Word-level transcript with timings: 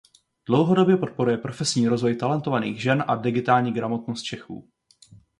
Dlouhodobě 0.47 0.97
podporuje 0.97 1.37
profesní 1.37 1.87
rozvoj 1.87 2.15
talentovaných 2.15 2.81
žen 2.81 3.03
a 3.07 3.15
digitální 3.15 3.73
gramotnost 3.73 4.21
Čechů. 4.21 4.69